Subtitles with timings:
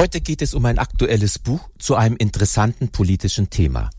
[0.00, 3.90] Heute geht es um ein aktuelles Buch zu einem interessanten politischen Thema.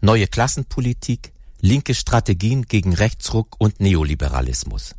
[0.00, 4.96] Neue Klassenpolitik, linke Strategien gegen Rechtsruck und Neoliberalismus.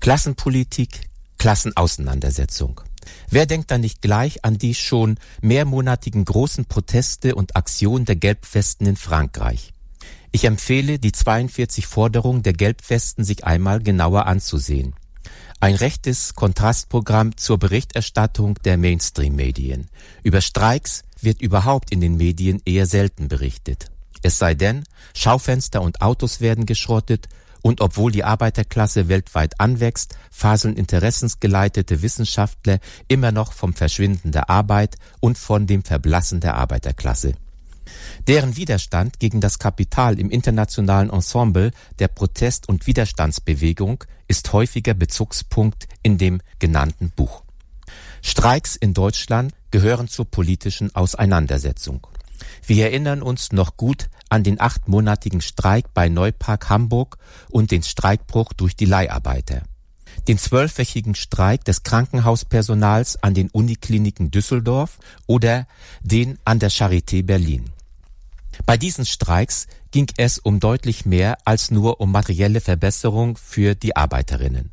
[0.00, 1.08] Klassenpolitik,
[1.38, 2.82] Klassenauseinandersetzung.
[3.30, 8.86] Wer denkt da nicht gleich an die schon mehrmonatigen großen Proteste und Aktionen der Gelbwesten
[8.86, 9.72] in Frankreich?
[10.30, 14.94] Ich empfehle, die 42 Forderungen der Gelbwesten sich einmal genauer anzusehen.
[15.62, 19.88] Ein rechtes Kontrastprogramm zur Berichterstattung der Mainstream-Medien.
[20.22, 23.90] Über Streiks wird überhaupt in den Medien eher selten berichtet.
[24.22, 27.28] Es sei denn, Schaufenster und Autos werden geschrottet
[27.60, 34.96] und obwohl die Arbeiterklasse weltweit anwächst, faseln interessensgeleitete Wissenschaftler immer noch vom Verschwinden der Arbeit
[35.20, 37.34] und von dem Verblassen der Arbeiterklasse.
[38.28, 45.88] Deren Widerstand gegen das Kapital im internationalen Ensemble der Protest- und Widerstandsbewegung ist häufiger Bezugspunkt
[46.02, 47.42] in dem genannten Buch.
[48.22, 52.06] Streiks in Deutschland gehören zur politischen Auseinandersetzung.
[52.66, 58.52] Wir erinnern uns noch gut an den achtmonatigen Streik bei Neupark Hamburg und den Streikbruch
[58.52, 59.62] durch die Leiharbeiter.
[60.30, 65.66] Den zwölfwöchigen Streik des Krankenhauspersonals an den Unikliniken Düsseldorf oder
[66.02, 67.64] den an der Charité Berlin.
[68.64, 73.96] Bei diesen Streiks ging es um deutlich mehr als nur um materielle Verbesserung für die
[73.96, 74.70] Arbeiterinnen.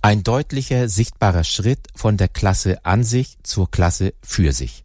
[0.00, 4.84] Ein deutlicher, sichtbarer Schritt von der Klasse an sich zur Klasse für sich.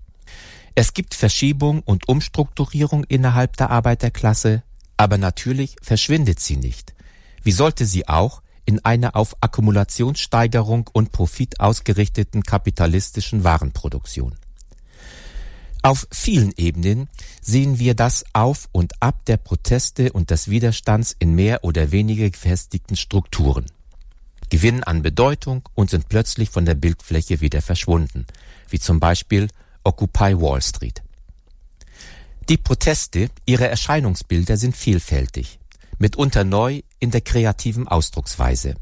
[0.75, 4.63] Es gibt Verschiebung und Umstrukturierung innerhalb der Arbeiterklasse,
[4.97, 6.93] aber natürlich verschwindet sie nicht.
[7.41, 14.35] Wie sollte sie auch in einer auf Akkumulationssteigerung und Profit ausgerichteten kapitalistischen Warenproduktion?
[15.83, 17.09] Auf vielen Ebenen
[17.41, 22.29] sehen wir das Auf und Ab der Proteste und des Widerstands in mehr oder weniger
[22.29, 23.65] gefestigten Strukturen,
[24.51, 28.27] gewinnen an Bedeutung und sind plötzlich von der Bildfläche wieder verschwunden,
[28.69, 29.47] wie zum Beispiel
[29.83, 31.01] Occupy Wall Street.
[32.47, 35.59] Die Proteste, ihre Erscheinungsbilder sind vielfältig,
[35.97, 38.75] mitunter neu in der kreativen Ausdrucksweise.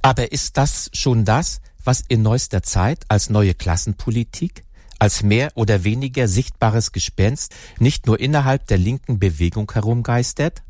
[0.00, 4.64] Aber ist das schon das, was in neuester Zeit als neue Klassenpolitik,
[4.98, 10.62] als mehr oder weniger sichtbares Gespenst nicht nur innerhalb der linken Bewegung herumgeistert?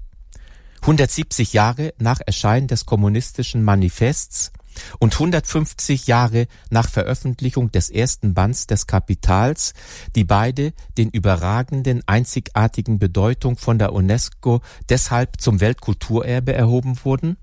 [0.80, 4.50] 170 Jahre nach Erscheinen des kommunistischen Manifests
[4.98, 9.74] und 150 Jahre nach Veröffentlichung des ersten Bands des Kapitals,
[10.14, 17.36] die beide den überragenden einzigartigen Bedeutung von der UNESCO deshalb zum Weltkulturerbe erhoben wurden?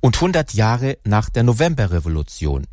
[0.00, 2.66] Und 100 Jahre nach der Novemberrevolution,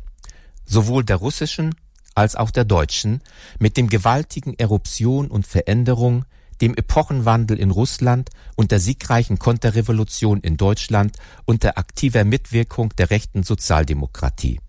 [0.64, 1.74] sowohl der russischen
[2.14, 3.20] als auch der Deutschen
[3.58, 6.24] mit dem gewaltigen Eruption und Veränderung,
[6.60, 13.42] dem Epochenwandel in Russland und der siegreichen Konterrevolution in Deutschland unter aktiver Mitwirkung der rechten
[13.42, 14.60] Sozialdemokratie.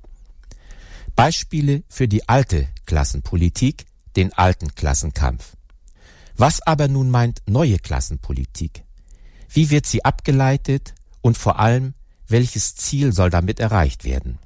[1.15, 3.85] Beispiele für die alte Klassenpolitik,
[4.15, 5.53] den alten Klassenkampf.
[6.35, 8.83] Was aber nun meint neue Klassenpolitik?
[9.49, 11.93] Wie wird sie abgeleitet und vor allem,
[12.27, 14.39] welches Ziel soll damit erreicht werden?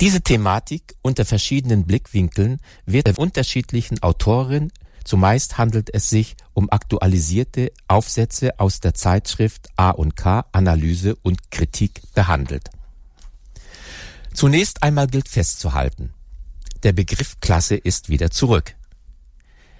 [0.00, 4.70] Diese Thematik unter verschiedenen Blickwinkeln wird der unterschiedlichen Autoren
[5.06, 11.52] Zumeist handelt es sich um aktualisierte Aufsätze aus der Zeitschrift A und K Analyse und
[11.52, 12.70] Kritik behandelt.
[14.34, 16.12] Zunächst einmal gilt festzuhalten,
[16.82, 18.74] der Begriff Klasse ist wieder zurück.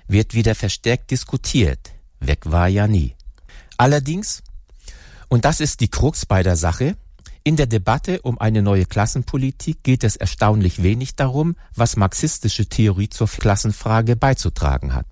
[0.07, 3.17] Wird wieder verstärkt diskutiert, weg war ja nie.
[3.79, 4.45] Allerdings,
[5.27, 6.97] und das ist die Krux bei der Sache,
[7.43, 13.09] in der Debatte um eine neue Klassenpolitik geht es erstaunlich wenig darum, was marxistische Theorie
[13.09, 15.07] zur Klassenfrage beizutragen hat.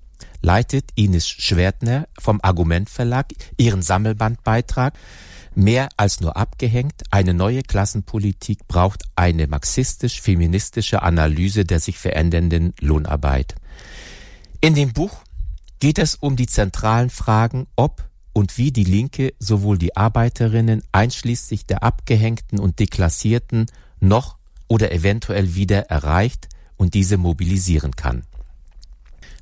[0.44, 4.92] Leitet Ines Schwertner vom Argument Verlag ihren Sammelbandbeitrag
[5.54, 13.54] Mehr als nur abgehängt, eine neue Klassenpolitik braucht eine marxistisch-feministische Analyse der sich verändernden Lohnarbeit.
[14.60, 15.16] In dem Buch
[15.78, 21.64] geht es um die zentralen Fragen, ob und wie die Linke sowohl die Arbeiterinnen einschließlich
[21.64, 23.64] der Abgehängten und Deklassierten
[23.98, 24.36] noch
[24.68, 28.24] oder eventuell wieder erreicht und diese mobilisieren kann.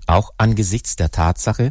[0.07, 1.71] Auch angesichts der Tatsache,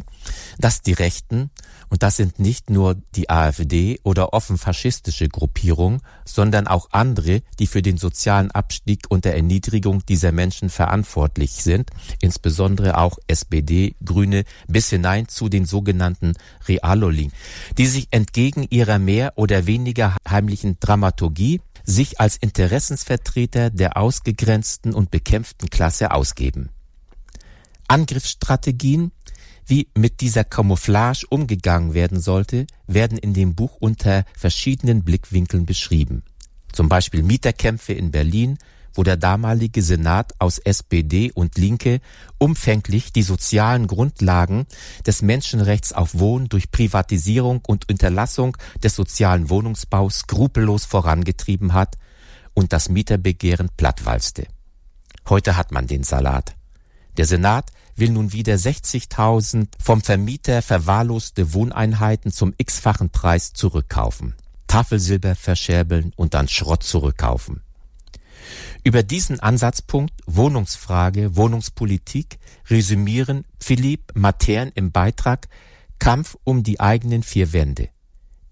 [0.58, 1.50] dass die Rechten
[1.92, 7.66] und das sind nicht nur die AfD oder offen faschistische Gruppierungen, sondern auch andere, die
[7.66, 11.90] für den sozialen Abstieg und der Erniedrigung dieser Menschen verantwortlich sind,
[12.22, 16.32] insbesondere auch SPD, Grüne, bis hinein zu den sogenannten
[16.66, 17.34] Realolink,
[17.76, 25.10] die sich entgegen ihrer mehr oder weniger heimlichen Dramaturgie sich als Interessensvertreter der ausgegrenzten und
[25.10, 26.70] bekämpften Klasse ausgeben.
[27.92, 29.12] Angriffsstrategien,
[29.66, 36.22] wie mit dieser Camouflage umgegangen werden sollte, werden in dem Buch unter verschiedenen Blickwinkeln beschrieben.
[36.72, 38.56] Zum Beispiel Mieterkämpfe in Berlin,
[38.94, 42.00] wo der damalige Senat aus SPD und Linke
[42.38, 44.66] umfänglich die sozialen Grundlagen
[45.06, 51.98] des Menschenrechts auf Wohnen durch Privatisierung und Unterlassung des sozialen Wohnungsbaus skrupellos vorangetrieben hat
[52.54, 54.46] und das Mieterbegehren plattwalzte.
[55.28, 56.56] Heute hat man den Salat.
[57.18, 64.34] Der Senat will nun wieder 60.000 vom Vermieter verwahrloste Wohneinheiten zum x-fachen Preis zurückkaufen.
[64.66, 67.62] Tafelsilber verscherbeln und dann Schrott zurückkaufen.
[68.84, 75.48] Über diesen Ansatzpunkt Wohnungsfrage, Wohnungspolitik resümieren Philipp Matern im Beitrag
[75.98, 77.90] Kampf um die eigenen vier Wände.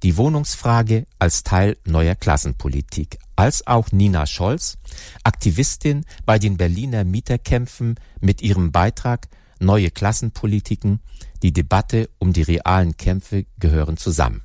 [0.03, 4.79] Die Wohnungsfrage als Teil neuer Klassenpolitik, als auch Nina Scholz,
[5.25, 11.01] Aktivistin bei den Berliner Mieterkämpfen mit ihrem Beitrag Neue Klassenpolitiken,
[11.43, 14.41] die Debatte um die realen Kämpfe gehören zusammen.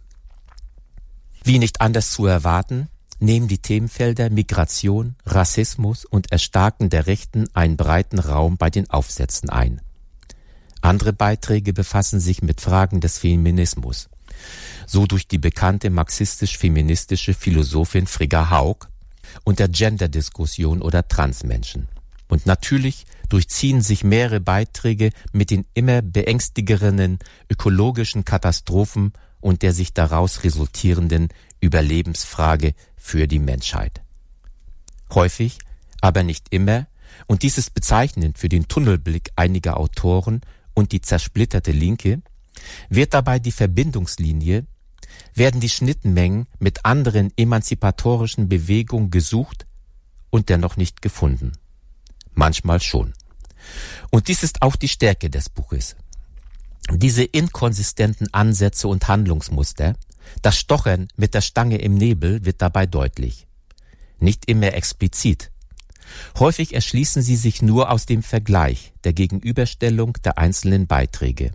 [1.42, 7.78] Wie nicht anders zu erwarten, nehmen die Themenfelder Migration, Rassismus und Erstarken der Rechten einen
[7.78, 9.80] breiten Raum bei den Aufsätzen ein.
[10.81, 14.10] Andere Beiträge befassen sich mit Fragen des Feminismus,
[14.86, 18.88] so durch die bekannte marxistisch-feministische Philosophin Frigga Haug
[19.44, 21.88] und der Gender-Diskussion oder Transmenschen.
[22.28, 29.94] Und natürlich durchziehen sich mehrere Beiträge mit den immer beängstigenden ökologischen Katastrophen und der sich
[29.94, 31.30] daraus resultierenden
[31.60, 34.02] Überlebensfrage für die Menschheit.
[35.14, 35.60] Häufig,
[36.02, 36.88] aber nicht immer,
[37.28, 40.42] und dies ist bezeichnend für den Tunnelblick einiger Autoren
[40.74, 42.22] und die zersplitterte Linke,
[42.90, 44.66] wird dabei die Verbindungslinie,
[45.34, 49.66] werden die Schnittmengen mit anderen emanzipatorischen Bewegungen gesucht
[50.30, 51.54] und dennoch nicht gefunden.
[52.34, 53.13] Manchmal schon.
[54.12, 55.96] Und dies ist auch die Stärke des Buches.
[56.92, 59.96] Diese inkonsistenten Ansätze und Handlungsmuster,
[60.42, 63.48] das Stochern mit der Stange im Nebel wird dabei deutlich.
[64.19, 65.52] Nicht immer explizit.
[66.38, 71.52] Häufig erschließen sie sich nur aus dem Vergleich, der Gegenüberstellung der einzelnen Beiträge.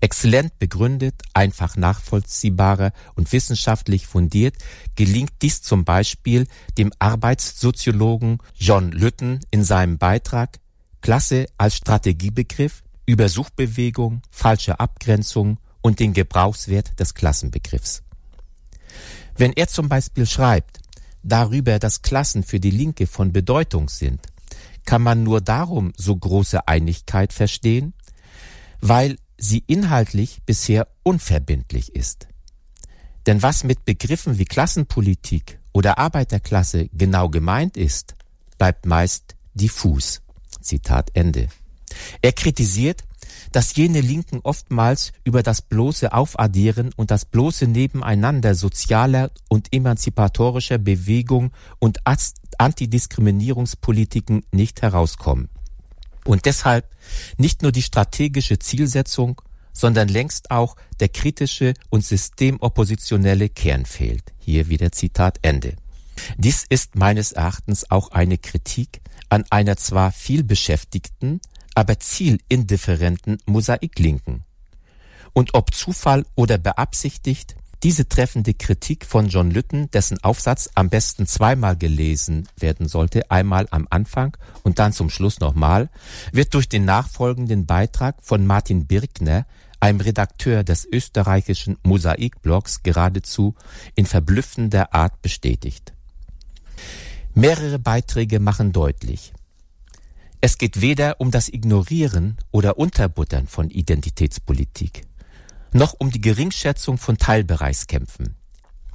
[0.00, 4.56] Exzellent begründet, einfach nachvollziehbarer und wissenschaftlich fundiert
[4.96, 6.46] gelingt dies zum Beispiel
[6.78, 10.58] dem Arbeitssoziologen John Lütten in seinem Beitrag
[11.00, 18.02] Klasse als Strategiebegriff über Suchbewegung, falsche Abgrenzung und den Gebrauchswert des Klassenbegriffs.
[19.36, 20.80] Wenn er zum Beispiel schreibt,
[21.22, 24.20] darüber, dass Klassen für die Linke von Bedeutung sind,
[24.84, 27.94] kann man nur darum so große Einigkeit verstehen,
[28.80, 32.28] weil sie inhaltlich bisher unverbindlich ist.
[33.26, 38.14] Denn was mit Begriffen wie Klassenpolitik oder Arbeiterklasse genau gemeint ist,
[38.58, 40.22] bleibt meist diffus.
[40.60, 41.48] Zitat Ende.
[42.22, 43.02] Er kritisiert,
[43.52, 50.78] dass jene Linken oftmals über das bloße Aufaddieren und das bloße Nebeneinander sozialer und emanzipatorischer
[50.78, 52.00] Bewegung und
[52.58, 55.48] Antidiskriminierungspolitiken nicht herauskommen.
[56.24, 56.88] Und deshalb
[57.38, 59.40] nicht nur die strategische Zielsetzung,
[59.72, 64.32] sondern längst auch der kritische und systemoppositionelle Kern fehlt.
[64.38, 65.76] Hier wieder Zitat Ende.
[66.36, 71.40] Dies ist meines Erachtens auch eine Kritik an einer zwar viel beschäftigten,
[71.74, 74.44] aber zielindifferenten Mosaiklinken.
[75.32, 81.26] Und ob Zufall oder beabsichtigt, diese treffende Kritik von John Lütten, dessen Aufsatz am besten
[81.26, 85.88] zweimal gelesen werden sollte, einmal am Anfang und dann zum Schluss nochmal,
[86.32, 89.46] wird durch den nachfolgenden Beitrag von Martin Birkner,
[89.80, 93.54] einem Redakteur des österreichischen Mosaikblogs, geradezu
[93.94, 95.94] in verblüffender Art bestätigt.
[97.34, 99.32] Mehrere Beiträge machen deutlich,
[100.42, 105.02] es geht weder um das Ignorieren oder Unterbuttern von Identitätspolitik,
[105.72, 108.36] noch um die Geringschätzung von Teilbereichskämpfen.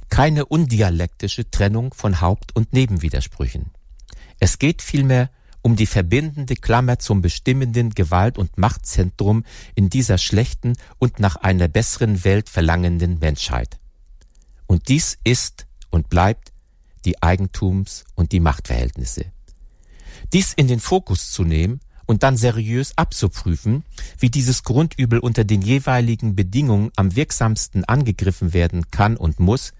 [0.08, 3.70] Keine undialektische Trennung von Haupt- und Nebenwidersprüchen.
[4.38, 5.30] Es geht vielmehr
[5.62, 11.66] um die verbindende Klammer zum bestimmenden Gewalt- und Machtzentrum in dieser schlechten und nach einer
[11.66, 13.80] besseren Welt verlangenden Menschheit.
[14.66, 16.52] Und dies ist und bleibt
[17.04, 19.24] die Eigentums- und die Machtverhältnisse.
[20.32, 23.84] Dies in den Fokus zu nehmen und dann seriös abzuprüfen,
[24.18, 29.72] wie dieses Grundübel unter den jeweiligen Bedingungen am wirksamsten angegriffen werden kann und muss,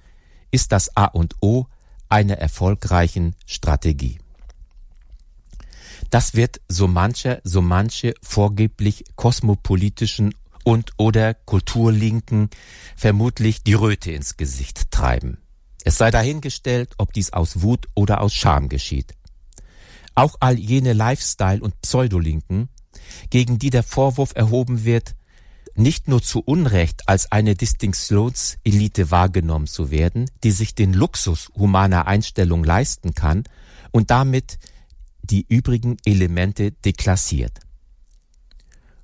[0.51, 1.67] ist das A und O
[2.09, 4.19] einer erfolgreichen Strategie.
[6.11, 12.51] Das wird so mancher, so manche vorgeblich kosmopolitischen und oder Kulturlinken
[12.97, 15.39] vermutlich die Röte ins Gesicht treiben.
[15.85, 19.15] Es sei dahingestellt, ob dies aus Wut oder aus Scham geschieht.
[20.17, 22.69] Auch all jene Lifestyle- und Pseudolinken,
[23.31, 25.15] gegen die der Vorwurf erhoben wird,
[25.77, 32.07] nicht nur zu Unrecht als eine Distinktionselite wahrgenommen zu werden, die sich den Luxus humaner
[32.07, 33.45] Einstellung leisten kann
[33.93, 34.59] und damit
[35.23, 37.61] die übrigen Elemente deklassiert.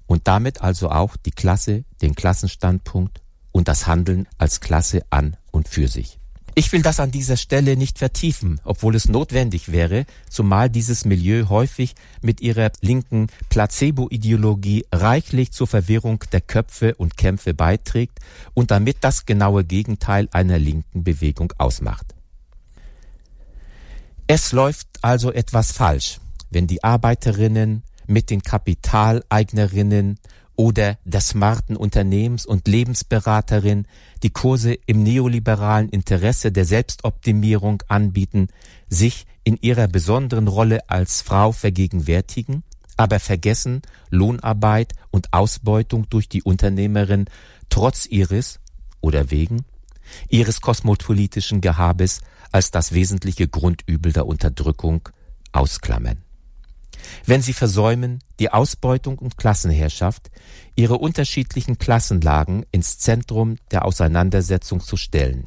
[0.07, 5.69] Und damit also auch die Klasse, den Klassenstandpunkt und das Handeln als Klasse an und
[5.69, 6.22] für sich.
[6.54, 11.49] Ich will das an dieser Stelle nicht vertiefen, obwohl es notwendig wäre, zumal dieses Milieu
[11.49, 18.18] häufig mit ihrer linken Placebo-Ideologie reichlich zur Verwirrung der Köpfe und Kämpfe beiträgt
[18.52, 22.14] und damit das genaue Gegenteil einer linken Bewegung ausmacht.
[24.26, 30.18] Es läuft also etwas falsch, wenn die Arbeiterinnen mit den Kapitaleignerinnen
[30.56, 33.87] oder der smarten Unternehmens- und Lebensberaterin
[34.23, 38.49] die Kurse im neoliberalen Interesse der Selbstoptimierung anbieten,
[38.88, 42.62] sich in ihrer besonderen Rolle als Frau vergegenwärtigen,
[42.97, 47.26] aber vergessen, Lohnarbeit und Ausbeutung durch die Unternehmerin
[47.68, 48.61] trotz ihres
[49.00, 49.64] oder wegen
[50.28, 55.09] ihres kosmopolitischen Gehabes als das wesentliche Grundübel der Unterdrückung
[55.52, 56.23] ausklammern
[57.26, 60.30] wenn sie versäumen, die Ausbeutung und Klassenherrschaft,
[60.75, 65.47] ihre unterschiedlichen Klassenlagen ins Zentrum der Auseinandersetzung zu stellen.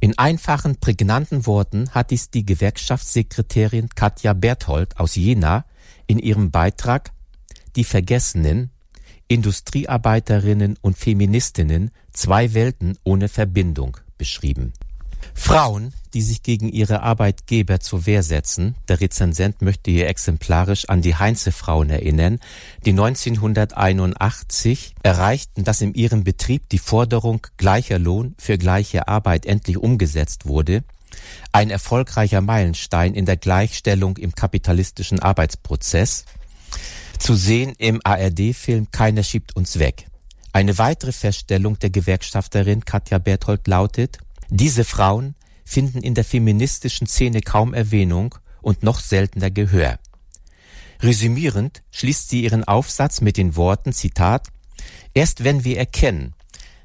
[0.00, 5.64] In einfachen, prägnanten Worten hat dies die Gewerkschaftssekretärin Katja Berthold aus Jena
[6.06, 7.10] in ihrem Beitrag
[7.74, 8.70] Die Vergessenen
[9.28, 14.72] Industriearbeiterinnen und Feministinnen zwei Welten ohne Verbindung beschrieben.
[15.34, 21.02] Frauen, die sich gegen ihre Arbeitgeber zur Wehr setzen, der Rezensent möchte hier exemplarisch an
[21.02, 22.38] die Heinze-Frauen erinnern,
[22.84, 29.78] die 1981 erreichten, dass in ihrem Betrieb die Forderung gleicher Lohn für gleiche Arbeit endlich
[29.78, 30.82] umgesetzt wurde,
[31.52, 36.24] ein erfolgreicher Meilenstein in der Gleichstellung im kapitalistischen Arbeitsprozess,
[37.18, 40.06] zu sehen im ARD-Film Keiner schiebt uns weg.
[40.52, 44.18] Eine weitere Feststellung der Gewerkschafterin Katja Berthold lautet,
[44.50, 49.98] diese Frauen finden in der feministischen Szene kaum Erwähnung und noch seltener Gehör.
[51.00, 54.48] Resümierend schließt sie ihren Aufsatz mit den Worten Zitat
[55.14, 56.34] Erst wenn wir erkennen,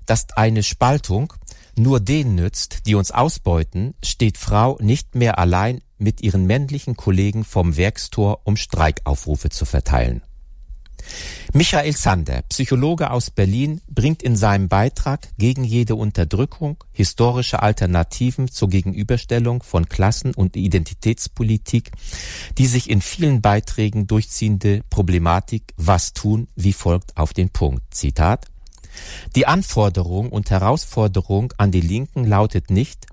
[0.05, 1.33] dass eine Spaltung
[1.75, 7.43] nur denen nützt, die uns ausbeuten, steht Frau nicht mehr allein mit ihren männlichen Kollegen
[7.43, 10.21] vom Werkstor, um Streikaufrufe zu verteilen.
[11.53, 18.69] Michael Sander, Psychologe aus Berlin, bringt in seinem Beitrag gegen jede Unterdrückung historische Alternativen zur
[18.69, 21.91] Gegenüberstellung von Klassen- und Identitätspolitik,
[22.57, 27.83] die sich in vielen Beiträgen durchziehende Problematik Was tun wie folgt auf den Punkt.
[27.93, 28.45] Zitat
[29.35, 33.05] Die Anforderung und Herausforderung an die Linken lautet nicht,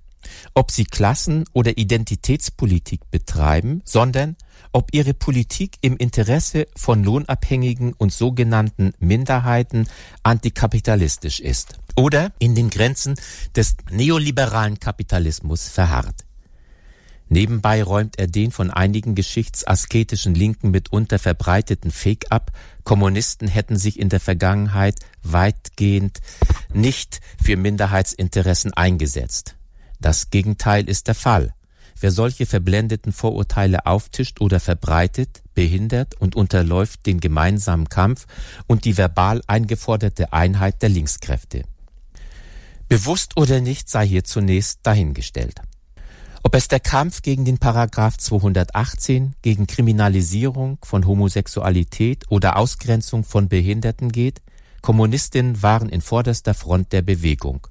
[0.54, 4.37] ob sie Klassen- oder Identitätspolitik betreiben, sondern
[4.72, 9.88] ob ihre Politik im Interesse von lohnabhängigen und sogenannten Minderheiten
[10.22, 13.14] antikapitalistisch ist oder in den Grenzen
[13.56, 16.24] des neoliberalen Kapitalismus verharrt.
[17.32, 22.50] Nebenbei räumt er den von einigen geschichtsasketischen Linken mitunter verbreiteten Fake ab,
[22.82, 26.18] Kommunisten hätten sich in der Vergangenheit weitgehend
[26.74, 29.54] nicht für Minderheitsinteressen eingesetzt.
[30.00, 31.54] Das Gegenteil ist der Fall.
[32.00, 38.26] Wer solche verblendeten Vorurteile auftischt oder verbreitet, behindert und unterläuft den gemeinsamen Kampf
[38.66, 41.64] und die verbal eingeforderte Einheit der Linkskräfte.
[42.88, 45.61] Bewusst oder nicht sei hier zunächst dahingestellt.
[46.42, 53.49] Ob es der Kampf gegen den Paragraph 218, gegen Kriminalisierung von Homosexualität oder Ausgrenzung von
[53.49, 54.40] Behinderten geht,
[54.80, 57.66] Kommunistinnen waren in vorderster Front der Bewegung.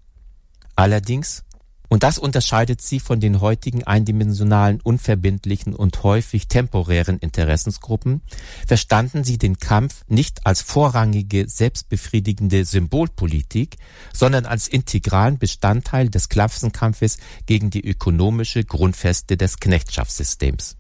[0.76, 1.44] Allerdings
[1.90, 8.22] und das unterscheidet sie von den heutigen eindimensionalen, unverbindlichen und häufig temporären Interessensgruppen,
[8.66, 13.78] verstanden sie den Kampf nicht als vorrangige, selbstbefriedigende Symbolpolitik,
[14.14, 20.79] sondern als integralen Bestandteil des Klassenkampfes gegen die ökonomische Grundfeste des Knechtschaftssystems.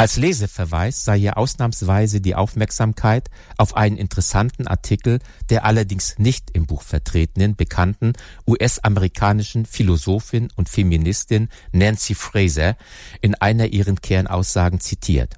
[0.00, 3.28] Als Leseverweis sei hier ausnahmsweise die Aufmerksamkeit
[3.58, 5.18] auf einen interessanten Artikel
[5.50, 8.14] der allerdings nicht im Buch vertretenen bekannten
[8.46, 12.78] US-amerikanischen Philosophin und Feministin Nancy Fraser
[13.20, 15.34] in einer ihren Kernaussagen zitiert.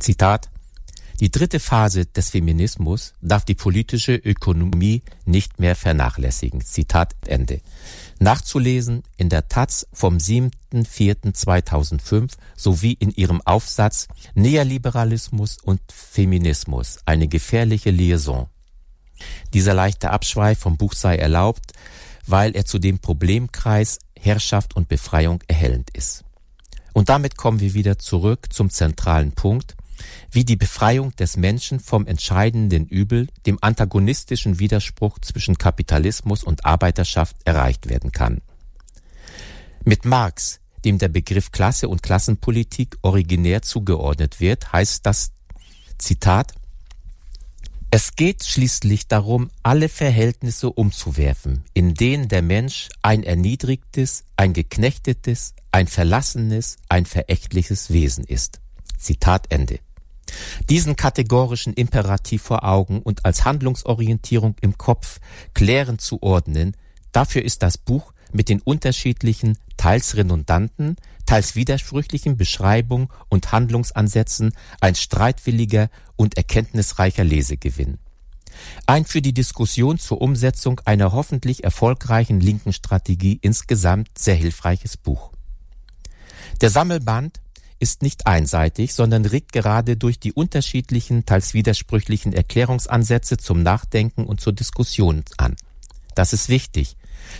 [0.00, 0.50] Zitat
[1.20, 6.60] Die dritte Phase des Feminismus darf die politische Ökonomie nicht mehr vernachlässigen.
[6.60, 7.62] Zitat Ende
[8.18, 17.90] nachzulesen in der Taz vom 7.4.2005 sowie in ihrem Aufsatz Neoliberalismus und Feminismus, eine gefährliche
[17.90, 18.48] Liaison.
[19.54, 21.72] Dieser leichte Abschweif vom Buch sei erlaubt,
[22.26, 26.24] weil er zu dem Problemkreis Herrschaft und Befreiung erhellend ist.
[26.92, 29.76] Und damit kommen wir wieder zurück zum zentralen Punkt,
[30.30, 37.36] wie die Befreiung des Menschen vom entscheidenden Übel, dem antagonistischen Widerspruch zwischen Kapitalismus und Arbeiterschaft
[37.44, 38.40] erreicht werden kann.
[39.84, 45.32] Mit Marx, dem der Begriff Klasse und Klassenpolitik originär zugeordnet wird, heißt das
[45.98, 46.52] Zitat
[47.90, 55.54] es geht schließlich darum, alle Verhältnisse umzuwerfen, in denen der Mensch ein erniedrigtes, ein geknechtetes,
[55.70, 58.60] ein verlassenes, ein verächtliches Wesen ist.
[58.98, 59.78] Zitat Ende.
[60.68, 65.20] Diesen kategorischen Imperativ vor Augen und als Handlungsorientierung im Kopf
[65.54, 66.76] klärend zu ordnen,
[67.12, 74.94] dafür ist das Buch mit den unterschiedlichen, teils redundanten, teils widersprüchlichen Beschreibungen und Handlungsansätzen ein
[74.94, 77.98] streitwilliger und erkenntnisreicher Lesegewinn.
[78.86, 85.32] Ein für die Diskussion zur Umsetzung einer hoffentlich erfolgreichen linken Strategie insgesamt sehr hilfreiches Buch.
[86.60, 87.40] Der Sammelband
[87.78, 94.40] ist nicht einseitig, sondern regt gerade durch die unterschiedlichen, teils widersprüchlichen Erklärungsansätze zum Nachdenken und
[94.40, 95.56] zur Diskussion an.
[96.14, 96.96] Das ist wichtig,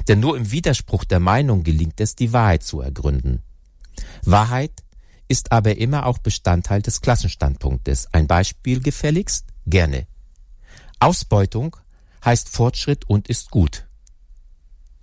[0.08, 3.42] denn nur im Widerspruch der Meinung gelingt es, die Wahrheit zu ergründen.
[4.22, 4.82] Wahrheit
[5.28, 8.12] ist aber immer auch Bestandteil des Klassenstandpunktes.
[8.12, 9.46] Ein Beispiel gefälligst?
[9.66, 10.06] Gerne.
[11.00, 11.76] Ausbeutung
[12.24, 13.86] heißt Fortschritt und ist gut,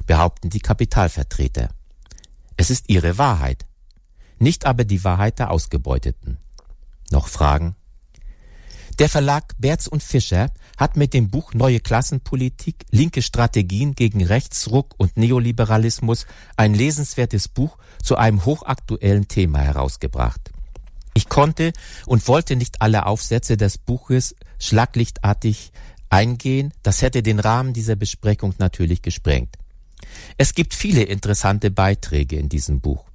[0.06, 1.70] behaupten die Kapitalvertreter.
[2.58, 3.66] Es ist ihre Wahrheit,
[4.40, 6.38] nicht aber die Wahrheit der Ausgebeuteten.
[7.12, 7.76] Noch Fragen?
[9.00, 14.94] Der Verlag Berz und Fischer hat mit dem Buch Neue Klassenpolitik, linke Strategien gegen Rechtsruck
[14.98, 20.52] und Neoliberalismus ein lesenswertes Buch zu einem hochaktuellen Thema herausgebracht.
[21.16, 21.74] Ich konnte
[22.06, 25.72] und wollte nicht alle Aufsätze des Buches schlaglichtartig
[26.10, 29.58] eingehen, das hätte den Rahmen dieser Besprechung natürlich gesprengt.
[30.38, 33.06] Es gibt viele interessante Beiträge in diesem Buch.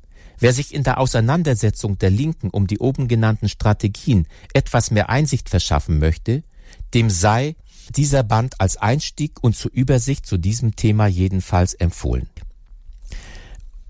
[0.40, 5.48] Wer sich in der Auseinandersetzung der Linken um die oben genannten Strategien etwas mehr Einsicht
[5.48, 6.44] verschaffen möchte,
[6.94, 7.56] dem sei
[7.96, 12.28] dieser Band als Einstieg und zur Übersicht zu diesem Thema jedenfalls empfohlen.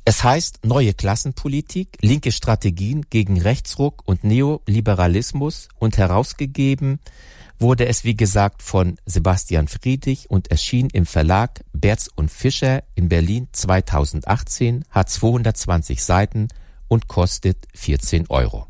[0.04, 7.00] Es heißt Neue Klassenpolitik, linke Strategien gegen Rechtsruck und Neoliberalismus und herausgegeben
[7.58, 13.08] wurde es wie gesagt von Sebastian Friedrich und erschien im Verlag Berz und Fischer in
[13.08, 16.48] Berlin 2018, hat 220 Seiten
[16.86, 18.67] und kostet 14 Euro.